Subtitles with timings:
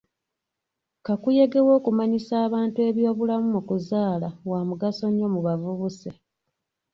[1.05, 6.09] Kakuyege w'okumanyisa abantu ebyobulamu mu kuzaala wa mugaso nnyo mu bavubuse.